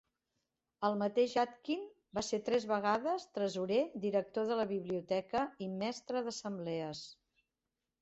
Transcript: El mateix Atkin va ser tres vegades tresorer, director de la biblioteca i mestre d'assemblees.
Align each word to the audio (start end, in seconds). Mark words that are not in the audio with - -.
El 0.87 0.95
mateix 1.01 1.35
Atkin 1.41 1.83
va 2.19 2.23
ser 2.29 2.39
tres 2.49 2.65
vegades 2.73 3.29
tresorer, 3.37 3.79
director 4.09 4.51
de 4.53 4.61
la 4.65 4.69
biblioteca 4.75 5.47
i 5.69 5.73
mestre 5.79 6.29
d'assemblees. 6.29 7.09